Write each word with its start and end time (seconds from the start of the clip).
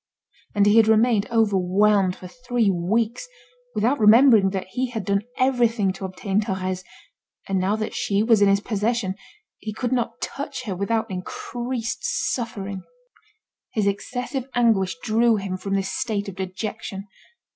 And 0.55 0.65
he 0.65 0.77
had 0.77 0.87
remained 0.87 1.29
overwhelmed 1.29 2.15
for 2.15 2.27
three 2.27 2.71
weeks, 2.71 3.27
without 3.75 3.99
remembering 3.99 4.49
that 4.49 4.65
he 4.71 4.89
had 4.89 5.05
done 5.05 5.21
everything 5.37 5.93
to 5.93 6.05
obtain 6.05 6.41
Thérèse, 6.41 6.83
and 7.47 7.59
now 7.59 7.75
that 7.75 7.93
she 7.93 8.23
was 8.23 8.41
in 8.41 8.47
his 8.49 8.61
possession, 8.61 9.13
he 9.59 9.71
could 9.71 9.91
not 9.91 10.19
touch 10.19 10.63
her 10.63 10.75
without 10.75 11.11
increased 11.11 11.99
suffering. 12.33 12.81
His 13.73 13.85
excessive 13.85 14.49
anguish 14.55 14.97
drew 15.03 15.35
him 15.35 15.55
from 15.55 15.75
this 15.75 15.91
state 15.93 16.27
of 16.27 16.35
dejection. 16.35 17.07